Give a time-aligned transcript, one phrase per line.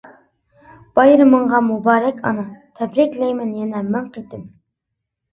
[0.99, 2.45] بايرىمىڭغا مۇبارەك ئانا،
[2.79, 4.49] تەبرىكلەيمەن يەنە مىڭ قېتىم.